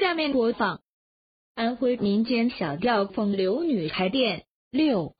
[0.00, 0.78] 下面播放
[1.56, 5.12] 安徽民间小调风流女开店六。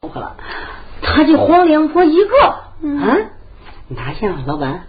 [1.02, 3.18] 他就黄脸婆一个啊？
[3.88, 4.86] 哪像老板？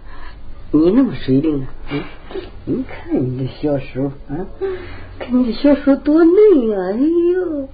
[0.70, 1.66] 你那么水灵呢？
[1.90, 2.04] 嗯，
[2.66, 4.46] 你看你这小手啊，
[5.18, 6.34] 看你这小手多嫩
[6.78, 6.92] 啊！
[6.92, 6.98] 哎
[7.32, 7.68] 呦，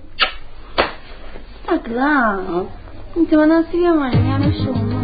[1.67, 2.65] 大哥啊，
[3.13, 4.96] 你怎么能随便摸人家的手呢？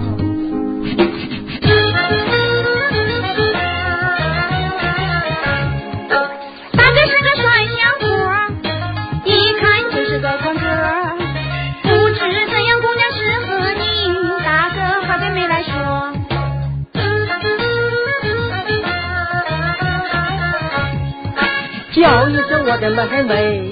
[22.83, 23.63] 的妹妹，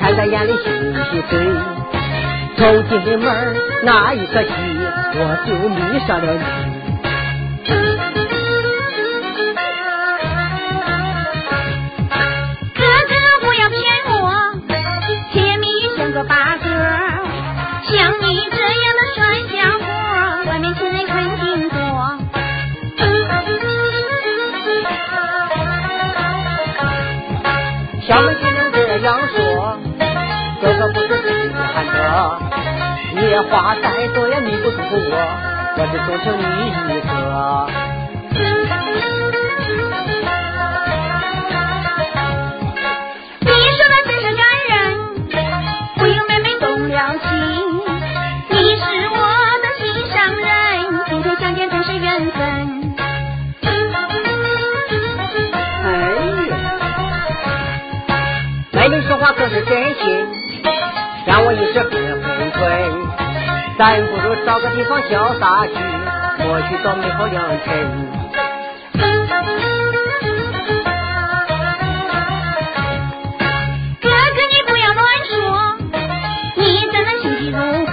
[0.00, 0.64] 看在眼里细
[1.10, 1.38] 细碎。
[2.56, 4.48] 走进门那一刻起，
[5.16, 6.63] 我就迷上了你。
[30.64, 31.94] 哥哥不是稀罕的，
[33.16, 33.20] 你
[33.50, 33.84] 话再
[34.14, 35.12] 多也弥不住我，
[35.76, 37.12] 我只做成你一个。
[43.40, 44.40] 你说的真是感
[44.70, 44.72] 人，
[45.96, 47.28] 不由妹妹动了情。
[48.48, 49.16] 你是我
[49.60, 50.48] 的心上人，
[51.10, 52.40] 今天相见真是缘分。
[55.84, 55.86] 哎
[56.48, 56.52] 呀，
[58.72, 60.23] 妹妹说话可是真心，
[61.34, 61.90] 让我一时很
[62.22, 62.60] 昏沉。
[63.76, 65.74] 咱不如找个地方潇洒去，
[66.44, 67.68] 或许找美好良辰。
[74.00, 75.34] 哥哥你不要乱说，
[76.54, 76.62] 你
[76.92, 77.90] 真的心急如火。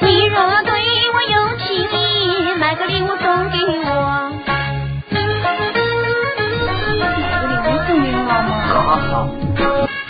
[0.00, 0.70] 你若对
[1.14, 3.88] 我有情意，买个礼物送给我。
[5.10, 5.16] 买
[7.40, 8.28] 个礼物送给我吗？
[8.68, 8.74] 好
[9.08, 9.08] 好，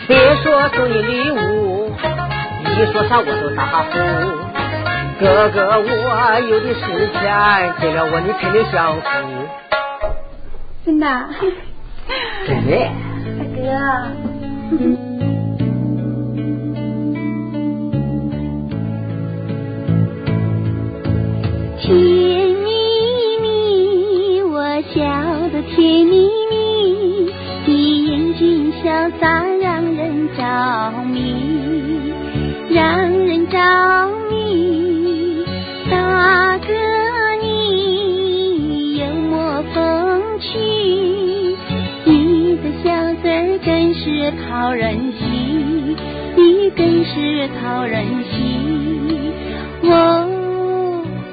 [0.09, 0.10] 别
[0.43, 1.69] 说送你礼物，
[2.80, 3.91] 一说啥我都答复。
[5.20, 6.80] 哥哥，我有的是
[7.12, 9.02] 钱，给了我你肯定享福。
[10.86, 11.06] 真的，
[12.46, 12.72] 真的，
[13.38, 13.60] 大哥。
[21.82, 21.94] 甜
[22.64, 22.70] 蜜
[23.42, 24.56] 蜜，我
[24.94, 24.98] 笑
[25.52, 27.30] 得甜蜜蜜，
[27.66, 30.40] 你眼睛潇洒让人着
[31.04, 32.14] 迷，
[44.32, 45.96] 讨人喜，
[46.36, 48.32] 你更是讨人喜。
[49.91, 50.26] 哦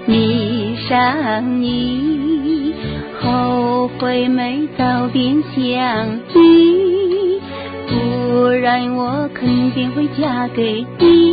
[0.06, 2.74] 迷上你，
[3.20, 7.40] 后悔没早点相遇，
[7.88, 11.27] 不然我肯定会嫁给你。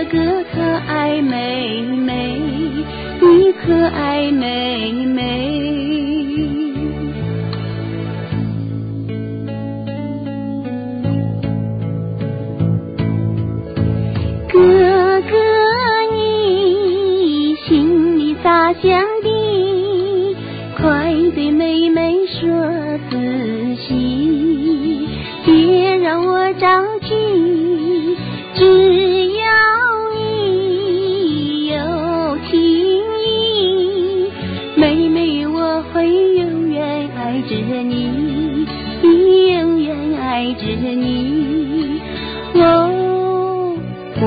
[0.00, 2.38] 知哥哥可爱妹妹，
[3.20, 5.39] 你可爱妹妹。
[40.40, 42.00] 爱着你。
[42.54, 43.76] 我，
[44.14, 44.20] 不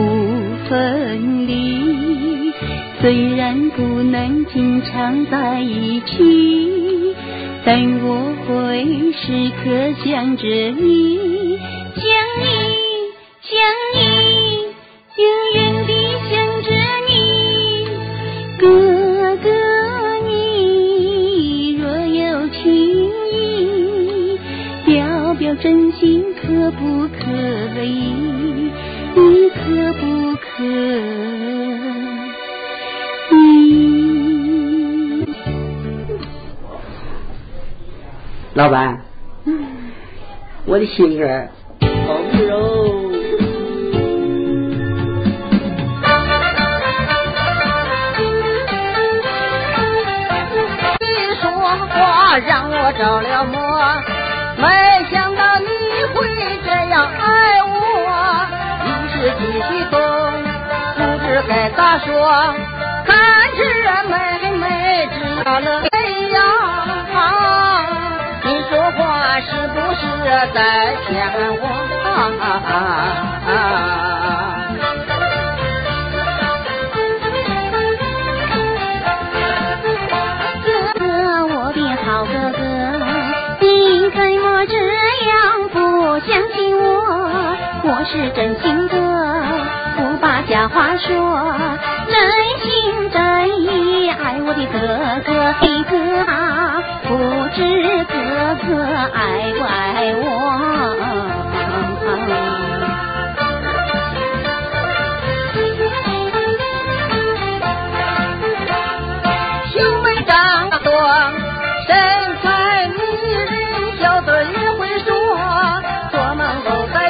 [0.69, 2.53] 分离，
[3.01, 7.15] 虽然不能经常在一起，
[7.65, 11.17] 但我会时刻想着你，
[38.55, 39.01] 老板，
[40.65, 41.49] 我的心肝
[42.05, 43.11] 好不柔。
[50.99, 51.05] 你
[51.41, 53.57] 说话让我着了魔，
[54.61, 54.63] 没
[55.11, 55.65] 想到你
[56.13, 56.15] 会
[56.63, 57.73] 这样爱我。
[58.85, 59.41] 一时激
[59.89, 59.97] 动，
[60.95, 62.05] 不知该咋说。
[63.07, 63.11] 看
[63.57, 63.59] 着
[64.09, 64.13] 妹
[64.57, 64.63] 妹
[65.11, 65.97] 知道了这
[66.29, 66.37] 样，
[66.85, 67.17] 你说话
[69.45, 70.01] 是不是
[70.53, 70.57] 在
[71.07, 71.11] 骗
[71.59, 71.63] 我？
[80.65, 80.67] 哥
[80.99, 81.05] 哥，
[81.47, 82.59] 我的好哥哥，
[83.59, 83.65] 你
[84.11, 84.75] 怎么这
[85.27, 85.31] 样
[85.71, 85.75] 不
[86.19, 86.83] 相信我？
[87.83, 88.95] 我是真心的，
[89.97, 91.11] 不把假话说，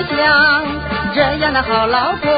[0.09, 0.65] 像
[1.13, 2.29] 这样的好老婆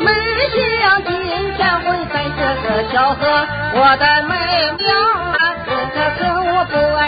[0.00, 0.12] 没
[0.54, 4.34] 想到今天会在这个巧合我的美
[4.78, 4.86] 妙
[5.38, 5.70] 阿哥
[6.18, 6.20] 哥
[6.52, 7.06] 我不爱。